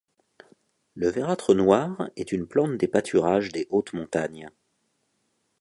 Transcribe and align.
Le 0.95 1.09
vératre 1.11 1.53
noir 1.53 2.09
est 2.15 2.31
une 2.31 2.47
plante 2.47 2.75
des 2.75 2.87
pâturages 2.87 3.49
des 3.51 3.67
hautes 3.69 3.93
montagnes. 3.93 4.49